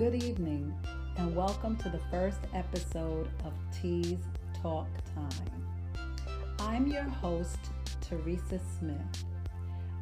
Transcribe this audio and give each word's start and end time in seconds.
Good 0.00 0.24
evening, 0.24 0.74
and 1.18 1.36
welcome 1.36 1.76
to 1.76 1.90
the 1.90 2.00
first 2.10 2.38
episode 2.54 3.28
of 3.44 3.52
Tease 3.70 4.24
Talk 4.62 4.88
Time. 5.14 5.62
I'm 6.58 6.86
your 6.86 7.02
host, 7.02 7.58
Teresa 8.00 8.58
Smith, 8.78 8.96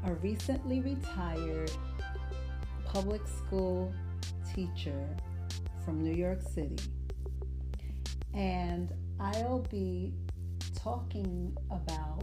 a 0.07 0.13
recently 0.15 0.83
retired 0.83 1.73
public 2.85 3.23
school 3.27 3.93
teacher 4.55 5.05
from 5.85 6.01
New 6.01 6.15
York 6.15 6.43
City. 6.43 6.77
And 8.35 8.93
I'll 9.19 9.67
be 9.69 10.13
talking 10.77 11.57
about 11.73 12.23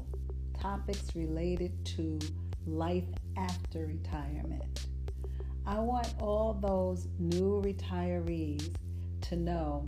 topics 0.57 1.13
related 1.13 1.73
to 1.97 2.19
life 2.65 3.03
after 3.35 3.85
retirement. 3.85 4.87
I 5.67 5.79
want 5.79 6.13
all 6.19 6.53
those 6.53 7.07
new 7.17 7.59
retirees 7.65 8.75
to 9.21 9.35
know 9.35 9.83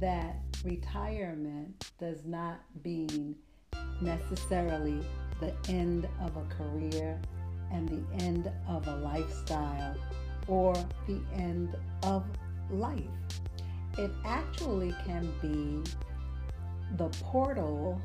that 0.00 0.36
retirement 0.64 1.92
does 1.98 2.24
not 2.24 2.60
mean 2.84 3.36
necessarily 4.00 5.00
the 5.40 5.52
end 5.68 6.08
of 6.22 6.36
a 6.38 6.44
career 6.54 7.20
and 7.70 7.86
the 7.86 8.24
end 8.24 8.50
of 8.66 8.86
a 8.88 8.96
lifestyle 8.96 9.94
or 10.48 10.74
the 11.06 11.20
end 11.34 11.76
of 12.04 12.24
life. 12.70 13.02
It 13.98 14.10
actually 14.24 14.94
can 15.06 15.30
be 15.42 15.90
the 16.96 17.08
portal 17.20 18.00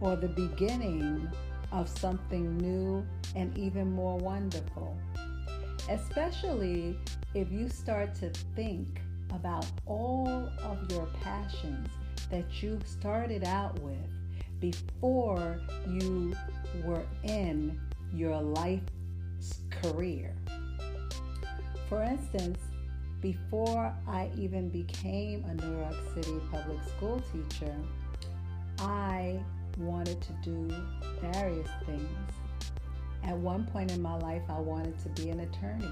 or 0.00 0.16
the 0.16 0.28
beginning 0.28 1.30
of 1.72 1.88
something 1.88 2.58
new 2.58 3.06
and 3.34 3.56
even 3.56 3.90
more 3.92 4.18
wonderful. 4.18 4.98
Especially 5.88 6.96
if 7.34 7.50
you 7.52 7.68
start 7.68 8.14
to 8.14 8.30
think 8.56 9.00
about 9.30 9.66
all 9.86 10.48
of 10.62 10.90
your 10.90 11.06
passions 11.22 11.88
that 12.30 12.62
you 12.62 12.78
started 12.86 13.44
out 13.44 13.78
with 13.80 13.98
before 14.60 15.60
you 15.86 16.34
were 16.84 17.04
in 17.24 17.78
your 18.14 18.40
life's 18.40 19.60
career. 19.82 20.34
For 21.88 22.02
instance, 22.02 22.60
before 23.20 23.94
I 24.08 24.30
even 24.36 24.70
became 24.70 25.44
a 25.44 25.54
New 25.54 25.78
York 25.78 25.96
City 26.14 26.40
public 26.50 26.78
school 26.96 27.22
teacher, 27.32 27.74
I 28.78 29.38
wanted 29.76 30.20
to 30.22 30.32
do 30.42 30.74
various 31.20 31.68
things. 31.84 32.32
At 33.24 33.36
one 33.38 33.64
point 33.64 33.90
in 33.90 34.02
my 34.02 34.16
life, 34.18 34.42
I 34.48 34.60
wanted 34.60 34.98
to 35.00 35.08
be 35.22 35.30
an 35.30 35.40
attorney. 35.40 35.90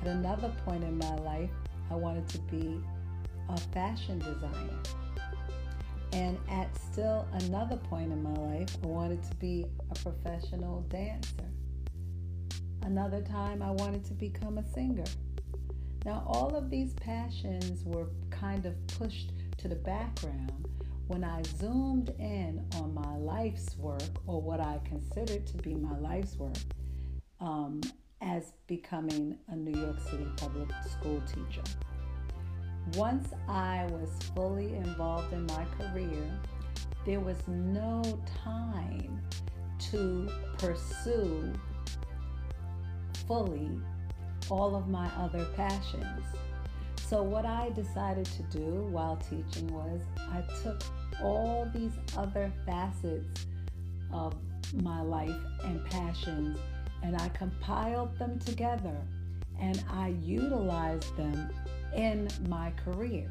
At 0.00 0.08
another 0.08 0.52
point 0.64 0.84
in 0.84 0.96
my 0.96 1.14
life, 1.16 1.50
I 1.90 1.96
wanted 1.96 2.28
to 2.28 2.38
be 2.42 2.80
a 3.48 3.56
fashion 3.56 4.18
designer. 4.20 4.78
And 6.12 6.38
at 6.48 6.68
still 6.76 7.26
another 7.32 7.76
point 7.76 8.12
in 8.12 8.22
my 8.22 8.34
life, 8.34 8.76
I 8.84 8.86
wanted 8.86 9.22
to 9.24 9.34
be 9.36 9.66
a 9.90 9.94
professional 9.96 10.82
dancer. 10.82 11.50
Another 12.82 13.20
time, 13.22 13.60
I 13.60 13.72
wanted 13.72 14.04
to 14.04 14.14
become 14.14 14.58
a 14.58 14.72
singer. 14.74 15.04
Now, 16.04 16.22
all 16.26 16.54
of 16.54 16.70
these 16.70 16.92
passions 16.94 17.82
were 17.84 18.06
kind 18.30 18.64
of 18.66 18.74
pushed 18.86 19.32
to 19.58 19.68
the 19.68 19.74
background 19.74 20.68
when 21.06 21.24
I 21.24 21.42
zoomed 21.58 22.10
in 22.18 22.64
on 22.76 22.94
my 22.94 23.16
life's 23.44 23.76
work, 23.76 24.00
or 24.26 24.40
what 24.40 24.58
I 24.58 24.80
considered 24.86 25.46
to 25.48 25.58
be 25.58 25.74
my 25.74 25.98
life's 25.98 26.34
work, 26.36 26.56
um, 27.40 27.82
as 28.22 28.54
becoming 28.66 29.36
a 29.48 29.56
New 29.56 29.78
York 29.78 30.00
City 30.00 30.26
public 30.38 30.70
school 30.90 31.20
teacher. 31.26 31.62
Once 32.94 33.28
I 33.46 33.86
was 33.90 34.08
fully 34.34 34.74
involved 34.74 35.34
in 35.34 35.44
my 35.44 35.66
career, 35.76 36.40
there 37.04 37.20
was 37.20 37.36
no 37.46 38.02
time 38.42 39.20
to 39.90 40.30
pursue 40.56 41.52
fully 43.26 43.68
all 44.48 44.74
of 44.74 44.88
my 44.88 45.10
other 45.18 45.44
passions. 45.54 46.24
So, 46.96 47.22
what 47.22 47.44
I 47.44 47.68
decided 47.74 48.24
to 48.24 48.42
do 48.44 48.88
while 48.90 49.16
teaching 49.16 49.66
was 49.66 50.00
I 50.16 50.42
took 50.62 50.82
all 51.22 51.68
these 51.74 51.92
other 52.16 52.52
facets 52.66 53.46
of 54.12 54.34
my 54.82 55.00
life 55.02 55.34
and 55.64 55.84
passions 55.86 56.58
and 57.02 57.16
I 57.20 57.28
compiled 57.28 58.18
them 58.18 58.38
together 58.38 58.96
and 59.60 59.82
I 59.90 60.14
utilized 60.22 61.16
them 61.16 61.50
in 61.94 62.28
my 62.48 62.72
career. 62.84 63.30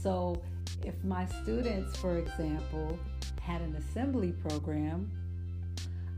So, 0.00 0.40
if 0.84 0.94
my 1.04 1.26
students, 1.42 1.96
for 1.96 2.18
example, 2.18 2.98
had 3.40 3.60
an 3.60 3.74
assembly 3.76 4.32
program, 4.48 5.10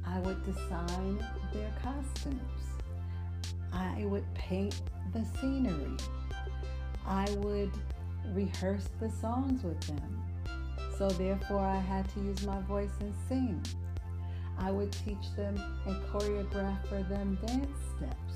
I 0.07 0.21
would 0.21 0.45
design 0.45 1.25
their 1.53 1.71
costumes. 1.83 2.41
I 3.73 4.05
would 4.05 4.25
paint 4.35 4.81
the 5.13 5.25
scenery. 5.41 5.97
I 7.07 7.27
would 7.39 7.73
rehearse 8.35 8.89
the 9.01 9.11
songs 9.11 9.63
with 9.63 9.81
them. 9.83 10.28
So, 10.99 11.09
therefore, 11.11 11.61
I 11.61 11.77
had 11.77 12.13
to 12.15 12.21
use 12.21 12.45
my 12.45 12.61
voice 12.63 12.91
and 12.99 13.15
sing. 13.29 13.65
I 14.59 14.73
would 14.73 14.91
teach 14.91 15.33
them 15.37 15.57
and 15.87 15.95
choreograph 16.07 16.85
for 16.89 17.05
them 17.05 17.39
dance 17.47 17.79
steps. 17.97 18.35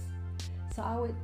So, 0.76 0.82
I 0.82 0.96
would 0.96 1.16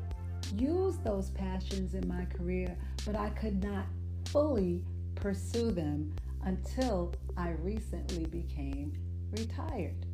use 0.57 0.97
those 1.05 1.31
passions 1.31 1.95
in 1.95 2.09
my 2.09 2.25
career, 2.25 2.77
but 3.07 3.15
I 3.15 3.29
could 3.31 3.63
not 3.63 3.87
fully 4.25 4.83
pursue 5.15 5.71
them 5.71 6.13
until 6.43 7.15
I 7.37 7.51
recently 7.51 8.27
became 8.27 8.93
retired. 9.31 10.07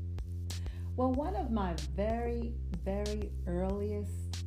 Well, 0.94 1.12
one 1.12 1.36
of 1.36 1.50
my 1.50 1.74
very, 1.96 2.52
very 2.84 3.32
earliest 3.46 4.44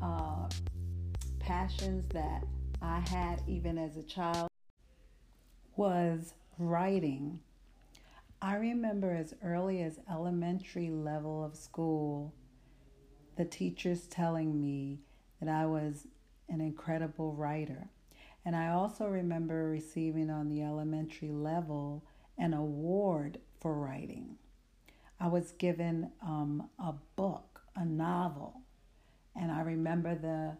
uh, 0.00 0.48
passions 1.40 2.06
that 2.10 2.44
I 2.80 3.00
had 3.00 3.42
even 3.48 3.78
as 3.78 3.96
a 3.96 4.02
child 4.04 4.48
was 5.76 6.34
writing. 6.58 7.40
I 8.40 8.56
remember 8.56 9.12
as 9.12 9.34
early 9.42 9.82
as 9.82 10.00
elementary 10.10 10.90
level 10.90 11.44
of 11.44 11.56
school, 11.56 12.34
the 13.36 13.44
teachers 13.44 14.06
telling 14.06 14.60
me 14.60 15.00
that 15.40 15.48
I 15.48 15.66
was 15.66 16.06
an 16.48 16.60
incredible 16.60 17.32
writer. 17.32 17.88
And 18.44 18.54
I 18.54 18.68
also 18.68 19.06
remember 19.06 19.68
receiving 19.70 20.30
on 20.30 20.48
the 20.48 20.62
elementary 20.62 21.32
level 21.32 22.04
an 22.36 22.52
award 22.52 23.38
for 23.60 23.74
writing. 23.74 24.36
I 25.18 25.28
was 25.28 25.52
given 25.52 26.10
um, 26.22 26.68
a 26.78 26.92
book, 27.16 27.62
a 27.76 27.84
novel, 27.84 28.60
and 29.34 29.50
I 29.50 29.62
remember 29.62 30.14
the 30.14 30.56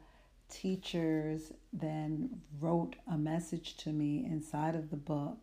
teachers 0.55 1.53
then 1.73 2.41
wrote 2.61 2.95
a 3.11 3.19
message 3.19 3.77
to 3.77 3.91
me 3.91 4.25
inside 4.25 4.77
of 4.77 4.91
the 4.91 4.97
book 4.97 5.39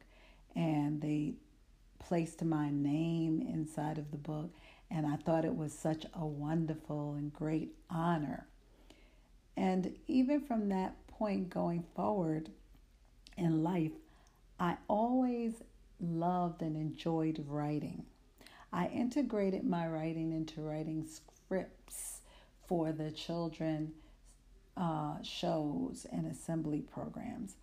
and 0.55 1.01
they 1.01 1.33
placed 1.99 2.44
my 2.44 2.69
name 2.69 3.41
inside 3.41 3.97
of 3.97 4.09
the 4.11 4.17
book 4.17 4.51
and 4.89 5.05
I 5.05 5.17
thought 5.17 5.44
it 5.44 5.55
was 5.55 5.77
such 5.77 6.05
a 6.13 6.25
wonderful 6.25 7.13
and 7.13 7.31
great 7.31 7.75
honor. 7.89 8.47
And 9.57 9.95
even 10.07 10.41
from 10.41 10.69
that 10.69 10.95
point 11.07 11.49
going 11.49 11.83
forward 11.93 12.49
in 13.38 13.63
life, 13.63 13.91
I 14.59 14.78
always 14.88 15.61
loved 15.99 16.61
and 16.61 16.75
enjoyed 16.75 17.45
writing. 17.47 18.05
I 18.72 18.88
integrated 18.88 19.66
my 19.66 19.88
writing 19.88 20.31
into 20.31 20.61
writing 20.61 21.05
scripts 21.05 22.22
for 22.67 22.91
the 22.93 23.11
children 23.11 23.93
uh, 24.81 25.22
shows 25.22 26.07
and 26.11 26.25
assembly 26.25 26.81
programs. 26.81 27.55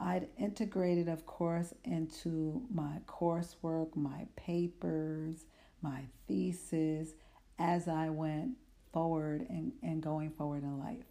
I'd 0.00 0.28
integrated, 0.38 1.08
of 1.08 1.26
course, 1.26 1.74
into 1.84 2.62
my 2.72 2.98
coursework, 3.06 3.94
my 3.96 4.26
papers, 4.36 5.44
my 5.82 6.02
thesis 6.28 7.14
as 7.58 7.88
I 7.88 8.10
went 8.10 8.52
forward 8.92 9.44
and, 9.50 9.72
and 9.82 10.00
going 10.00 10.30
forward 10.30 10.62
in 10.62 10.78
life. 10.78 11.04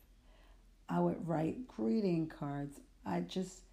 I 0.88 1.00
would 1.00 1.28
write 1.28 1.68
greeting 1.68 2.28
cards. 2.28 2.80
I 3.06 3.20
just 3.20 3.64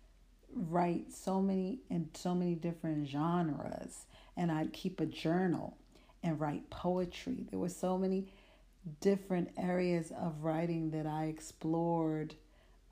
write 0.53 1.13
so 1.13 1.41
many 1.41 1.81
in 1.91 2.09
so 2.15 2.35
many 2.35 2.55
different 2.55 3.09
genres 3.09 4.07
and 4.37 4.51
I'd 4.51 4.73
keep 4.73 5.01
a 5.01 5.07
journal 5.07 5.77
and 6.23 6.41
write 6.41 6.69
poetry. 6.71 7.47
There 7.51 7.59
were 7.59 7.69
so 7.69 7.97
many 7.97 8.33
different 9.01 9.51
areas 9.59 10.13
of 10.13 10.43
writing 10.43 10.91
that 10.91 11.07
I 11.07 11.25
explored 11.25 12.35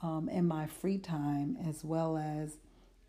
um, 0.02 0.28
in 0.28 0.46
my 0.46 0.66
free 0.66 0.98
time 0.98 1.56
as 1.66 1.84
well 1.84 2.16
as 2.16 2.58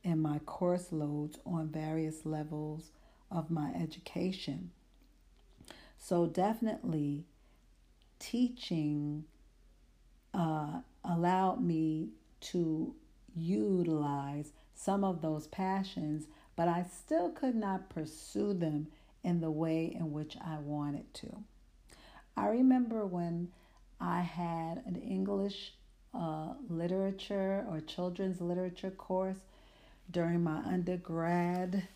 in 0.03 0.21
my 0.21 0.39
course 0.39 0.91
loads 0.91 1.37
on 1.45 1.69
various 1.69 2.25
levels 2.25 2.91
of 3.29 3.51
my 3.51 3.71
education. 3.73 4.71
So, 5.97 6.27
definitely 6.27 7.25
teaching 8.19 9.25
uh, 10.33 10.81
allowed 11.03 11.61
me 11.61 12.09
to 12.39 12.95
utilize 13.35 14.53
some 14.73 15.03
of 15.03 15.21
those 15.21 15.47
passions, 15.47 16.27
but 16.55 16.67
I 16.67 16.83
still 16.83 17.31
could 17.31 17.55
not 17.55 17.89
pursue 17.89 18.53
them 18.53 18.87
in 19.23 19.41
the 19.41 19.51
way 19.51 19.85
in 19.85 20.11
which 20.13 20.37
I 20.39 20.59
wanted 20.59 21.13
to. 21.15 21.43
I 22.37 22.47
remember 22.49 23.05
when 23.05 23.49
I 23.99 24.21
had 24.21 24.83
an 24.85 24.95
English 24.95 25.73
uh, 26.13 26.53
literature 26.69 27.65
or 27.67 27.81
children's 27.81 28.39
literature 28.39 28.91
course 28.91 29.39
during 30.11 30.43
my 30.43 30.59
undergrad 30.59 31.87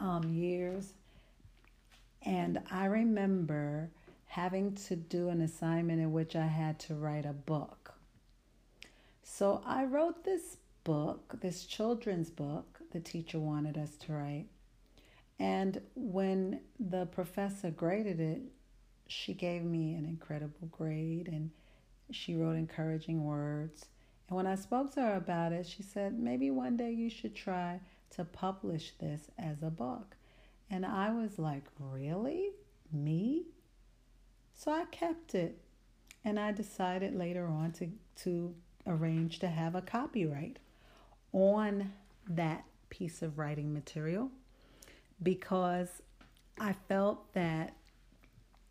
um, 0.00 0.24
years. 0.32 0.94
And 2.22 2.60
I 2.70 2.86
remember 2.86 3.90
having 4.26 4.74
to 4.74 4.96
do 4.96 5.28
an 5.28 5.42
assignment 5.42 6.00
in 6.00 6.12
which 6.12 6.34
I 6.34 6.46
had 6.46 6.78
to 6.80 6.94
write 6.94 7.26
a 7.26 7.32
book. 7.32 7.92
So 9.22 9.62
I 9.66 9.84
wrote 9.84 10.24
this 10.24 10.56
book, 10.84 11.36
this 11.40 11.66
children's 11.66 12.30
book, 12.30 12.80
the 12.92 13.00
teacher 13.00 13.38
wanted 13.38 13.76
us 13.76 13.96
to 14.06 14.12
write. 14.12 14.46
And 15.38 15.80
when 15.94 16.60
the 16.78 17.06
professor 17.06 17.70
graded 17.70 18.20
it, 18.20 18.42
she 19.10 19.34
gave 19.34 19.64
me 19.64 19.94
an 19.94 20.04
incredible 20.04 20.68
grade 20.70 21.28
and 21.28 21.50
she 22.10 22.36
wrote 22.36 22.56
encouraging 22.56 23.24
words. 23.24 23.86
And 24.28 24.36
when 24.36 24.46
I 24.46 24.54
spoke 24.54 24.94
to 24.94 25.02
her 25.02 25.14
about 25.14 25.52
it, 25.52 25.66
she 25.66 25.82
said, 25.82 26.18
maybe 26.18 26.50
one 26.50 26.76
day 26.76 26.92
you 26.92 27.10
should 27.10 27.34
try 27.34 27.80
to 28.10 28.24
publish 28.24 28.92
this 29.00 29.30
as 29.38 29.62
a 29.62 29.70
book. 29.70 30.16
And 30.70 30.86
I 30.86 31.10
was 31.10 31.38
like, 31.38 31.64
really? 31.78 32.50
Me? 32.92 33.46
So 34.54 34.70
I 34.70 34.84
kept 34.86 35.34
it. 35.34 35.58
And 36.24 36.38
I 36.38 36.52
decided 36.52 37.14
later 37.14 37.46
on 37.46 37.72
to, 37.72 37.90
to 38.22 38.54
arrange 38.86 39.40
to 39.40 39.48
have 39.48 39.74
a 39.74 39.82
copyright 39.82 40.58
on 41.32 41.92
that 42.28 42.64
piece 42.90 43.22
of 43.22 43.38
writing 43.38 43.72
material 43.72 44.30
because 45.22 46.02
I 46.58 46.74
felt 46.88 47.32
that 47.34 47.74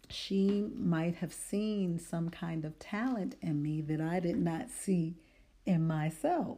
she 0.09 0.65
might 0.75 1.15
have 1.15 1.33
seen 1.33 1.99
some 1.99 2.29
kind 2.29 2.65
of 2.65 2.79
talent 2.79 3.35
in 3.41 3.61
me 3.61 3.81
that 3.81 4.01
I 4.01 4.19
did 4.19 4.37
not 4.37 4.69
see 4.69 5.15
in 5.65 5.85
myself. 5.85 6.57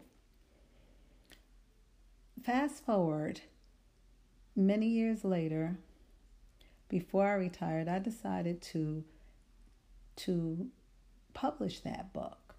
Fast 2.42 2.86
forward 2.86 3.42
many 4.56 4.88
years 4.88 5.24
later, 5.24 5.77
before 6.88 7.27
I 7.27 7.33
retired, 7.33 7.88
I 7.88 8.00
decided 8.00 8.62
to 8.63 9.03
to 10.18 10.68
publish 11.33 11.80
that 11.81 12.13
book. 12.13 12.56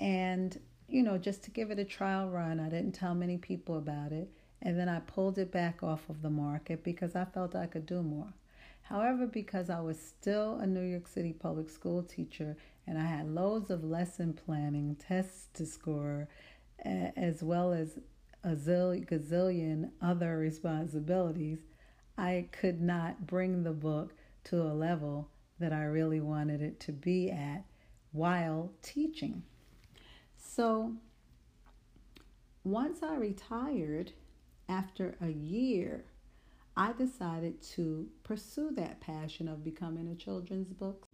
And 0.00 0.58
you 0.88 1.02
know, 1.02 1.16
just 1.16 1.42
to 1.44 1.50
give 1.50 1.70
it 1.70 1.78
a 1.78 1.84
trial 1.84 2.28
run, 2.28 2.60
I 2.60 2.68
didn't 2.68 2.92
tell 2.92 3.14
many 3.14 3.38
people 3.38 3.78
about 3.78 4.12
it, 4.12 4.30
and 4.60 4.78
then 4.78 4.88
I 4.88 5.00
pulled 5.00 5.38
it 5.38 5.50
back 5.50 5.82
off 5.82 6.08
of 6.10 6.22
the 6.22 6.30
market 6.30 6.84
because 6.84 7.16
I 7.16 7.24
felt 7.24 7.54
I 7.54 7.66
could 7.66 7.86
do 7.86 8.02
more. 8.02 8.34
However, 8.92 9.26
because 9.26 9.70
I 9.70 9.80
was 9.80 9.98
still 9.98 10.58
a 10.58 10.66
New 10.66 10.82
York 10.82 11.08
City 11.08 11.32
public 11.32 11.70
school 11.70 12.02
teacher 12.02 12.58
and 12.86 12.98
I 12.98 13.06
had 13.06 13.26
loads 13.34 13.70
of 13.70 13.82
lesson 13.82 14.34
planning, 14.34 14.96
tests 14.96 15.48
to 15.54 15.64
score, 15.64 16.28
as 16.84 17.42
well 17.42 17.72
as 17.72 17.98
a 18.44 18.50
zillion, 18.50 19.08
gazillion 19.08 19.92
other 20.02 20.36
responsibilities, 20.36 21.60
I 22.18 22.48
could 22.52 22.82
not 22.82 23.26
bring 23.26 23.62
the 23.62 23.72
book 23.72 24.12
to 24.44 24.60
a 24.60 24.74
level 24.74 25.30
that 25.58 25.72
I 25.72 25.84
really 25.84 26.20
wanted 26.20 26.60
it 26.60 26.78
to 26.80 26.92
be 26.92 27.30
at 27.30 27.64
while 28.10 28.72
teaching. 28.82 29.42
So 30.36 30.92
once 32.62 33.02
I 33.02 33.14
retired 33.14 34.12
after 34.68 35.16
a 35.22 35.30
year 35.30 36.04
I 36.76 36.92
decided 36.92 37.60
to 37.74 38.08
pursue 38.24 38.70
that 38.76 39.00
passion 39.00 39.46
of 39.46 39.64
becoming 39.64 40.08
a 40.08 40.14
children's 40.14 40.72
book 40.72 41.06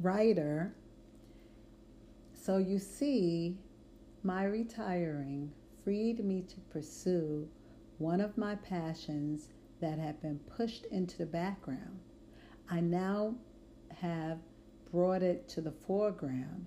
writer. 0.00 0.74
So 2.32 2.56
you 2.56 2.78
see, 2.78 3.58
my 4.22 4.44
retiring 4.44 5.52
freed 5.84 6.24
me 6.24 6.42
to 6.42 6.60
pursue 6.72 7.48
one 7.98 8.22
of 8.22 8.38
my 8.38 8.54
passions 8.54 9.48
that 9.80 9.98
had 9.98 10.22
been 10.22 10.38
pushed 10.38 10.86
into 10.86 11.18
the 11.18 11.26
background. 11.26 12.00
I 12.70 12.80
now 12.80 13.34
have 13.96 14.38
brought 14.90 15.22
it 15.22 15.48
to 15.50 15.60
the 15.60 15.72
foreground 15.86 16.66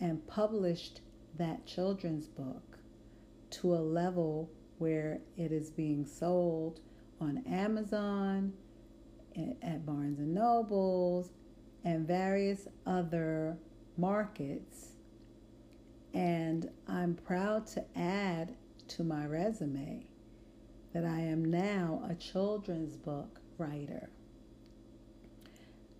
and 0.00 0.26
published 0.26 1.02
that 1.36 1.66
children's 1.66 2.26
book 2.26 2.78
to 3.50 3.74
a 3.74 3.76
level 3.76 4.50
where 4.78 5.20
it 5.36 5.52
is 5.52 5.70
being 5.70 6.06
sold 6.06 6.80
on 7.20 7.38
Amazon, 7.46 8.52
at 9.62 9.86
Barnes 9.86 10.18
and 10.18 10.34
Nobles, 10.34 11.30
and 11.84 12.06
various 12.06 12.66
other 12.86 13.56
markets. 13.96 14.92
And 16.14 16.70
I'm 16.86 17.14
proud 17.14 17.66
to 17.68 17.84
add 17.96 18.54
to 18.88 19.04
my 19.04 19.26
resume 19.26 20.06
that 20.92 21.04
I 21.04 21.20
am 21.20 21.44
now 21.44 22.02
a 22.08 22.14
children's 22.14 22.96
book 22.96 23.40
writer. 23.58 24.10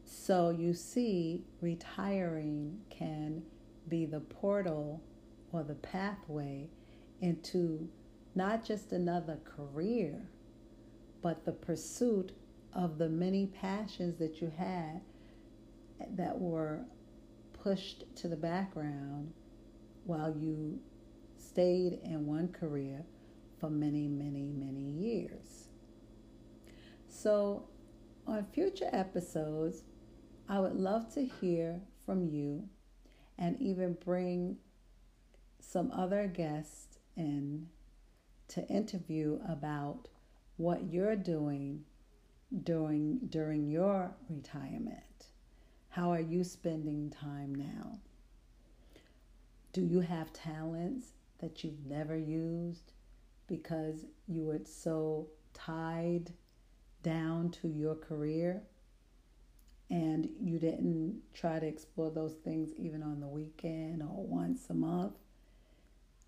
So 0.04 0.50
you 0.50 0.74
see, 0.74 1.44
retiring 1.60 2.80
can 2.90 3.42
be 3.88 4.06
the 4.06 4.20
portal 4.20 5.02
or 5.52 5.62
the 5.62 5.74
pathway 5.74 6.68
into 7.20 7.88
not 8.34 8.64
just 8.64 8.92
another 8.92 9.38
career 9.44 10.28
but 11.22 11.44
the 11.44 11.52
pursuit 11.52 12.32
of 12.72 12.98
the 12.98 13.08
many 13.08 13.46
passions 13.46 14.18
that 14.18 14.40
you 14.40 14.52
had 14.56 15.00
that 16.16 16.38
were 16.38 16.80
pushed 17.52 18.04
to 18.16 18.28
the 18.28 18.36
background 18.36 19.32
while 20.04 20.34
you 20.36 20.78
stayed 21.36 21.98
in 22.04 22.26
one 22.26 22.48
career 22.48 23.04
for 23.58 23.68
many, 23.68 24.06
many, 24.06 24.52
many 24.52 24.80
years. 24.80 25.68
So, 27.08 27.68
on 28.26 28.46
future 28.52 28.88
episodes, 28.92 29.82
I 30.48 30.60
would 30.60 30.76
love 30.76 31.12
to 31.14 31.24
hear 31.24 31.80
from 32.06 32.24
you 32.24 32.68
and 33.38 33.60
even 33.60 33.96
bring 34.04 34.56
some 35.60 35.90
other 35.92 36.26
guests 36.26 36.98
in 37.16 37.68
to 38.48 38.66
interview 38.68 39.40
about 39.48 40.08
what 40.58 40.92
you're 40.92 41.16
doing 41.16 41.84
during 42.64 43.18
during 43.30 43.68
your 43.68 44.10
retirement. 44.28 45.26
How 45.88 46.10
are 46.10 46.20
you 46.20 46.44
spending 46.44 47.10
time 47.10 47.54
now? 47.54 47.98
Do 49.72 49.80
you 49.82 50.00
have 50.00 50.32
talents 50.32 51.08
that 51.40 51.64
you've 51.64 51.86
never 51.86 52.16
used 52.16 52.92
because 53.46 54.04
you 54.26 54.44
were 54.44 54.60
so 54.64 55.28
tied 55.54 56.32
down 57.02 57.50
to 57.50 57.68
your 57.68 57.94
career 57.94 58.62
and 59.90 60.28
you 60.40 60.58
didn't 60.58 61.20
try 61.32 61.58
to 61.58 61.66
explore 61.66 62.10
those 62.10 62.34
things 62.34 62.70
even 62.76 63.02
on 63.02 63.20
the 63.20 63.26
weekend 63.26 64.02
or 64.02 64.26
once 64.26 64.66
a 64.68 64.74
month 64.74 65.14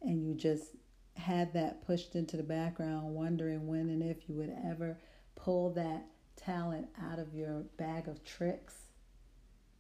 and 0.03 0.25
you 0.25 0.35
just 0.35 0.77
had 1.21 1.53
that 1.53 1.87
pushed 1.87 2.15
into 2.15 2.37
the 2.37 2.43
background, 2.43 3.15
wondering 3.15 3.67
when 3.67 3.89
and 3.89 4.03
if 4.03 4.29
you 4.29 4.35
would 4.37 4.53
ever 4.67 4.99
pull 5.37 5.73
that 5.75 6.07
talent 6.37 6.89
out 7.03 7.19
of 7.19 7.35
your 7.35 7.61
bag 7.77 8.09
of 8.09 8.25
tricks 8.25 8.75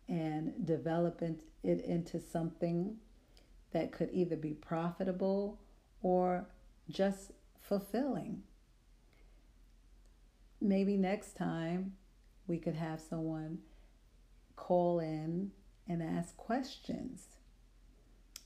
and 0.09 0.67
develop 0.67 1.23
it 1.23 1.45
into 1.63 2.21
something 2.21 2.97
that 3.73 3.93
could 3.93 4.11
either 4.13 4.37
be 4.37 4.53
profitable 4.53 5.61
or 6.03 6.47
just 6.91 7.33
fulfilling. 7.61 8.43
Maybe 10.61 10.97
next 10.97 11.37
time 11.37 11.95
we 12.47 12.59
could 12.59 12.75
have 12.75 13.01
someone 13.01 13.59
call 14.57 14.99
in 14.99 15.53
and 15.89 16.03
ask 16.03 16.37
questions 16.37 17.29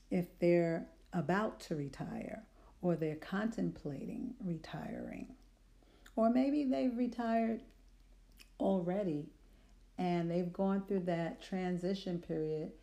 if 0.09 0.39
they're 0.39 0.87
about 1.11 1.59
to 1.61 1.75
retire 1.75 2.43
or 2.85 2.95
they're 2.95 3.15
contemplating 3.15 4.35
retiring. 4.43 5.25
Or 6.15 6.29
maybe 6.29 6.65
they've 6.65 6.95
retired 6.95 7.61
already 8.59 9.25
and 9.97 10.29
they've 10.29 10.53
gone 10.53 10.83
through 10.87 10.99
that 10.99 11.41
transition 11.41 12.19
period 12.19 12.73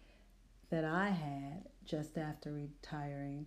that 0.70 0.84
I 0.84 1.10
had 1.10 1.68
just 1.84 2.18
after 2.18 2.50
retiring 2.50 3.46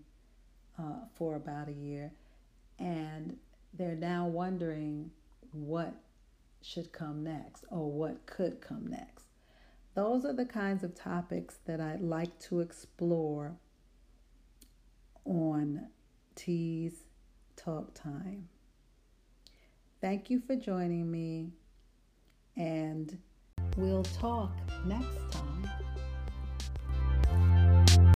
uh, 0.80 1.08
for 1.16 1.36
about 1.36 1.68
a 1.68 1.74
year. 1.74 2.14
And 2.80 3.36
they're 3.74 3.96
now 3.96 4.26
wondering 4.26 5.12
what 5.52 5.94
should 6.62 6.94
come 6.94 7.22
next 7.22 7.66
or 7.70 7.92
what 7.92 8.26
could 8.26 8.62
come 8.62 8.88
next. 8.88 9.26
those 9.94 10.24
are 10.24 10.34
the 10.34 10.46
kinds 10.46 10.86
of 10.86 10.96
topics 10.96 11.56
that 11.66 11.82
I'd 11.82 12.02
like 12.02 12.40
to 12.48 12.62
explore 12.62 13.58
on 15.26 15.88
Tease 16.36 17.06
Talk 17.56 17.94
Time. 17.94 18.50
Thank 20.02 20.30
you 20.30 20.40
for 20.40 20.56
joining 20.56 21.10
me, 21.10 21.52
and 22.56 23.18
we'll 23.78 24.04
talk 24.04 24.52
next. 24.86 25.25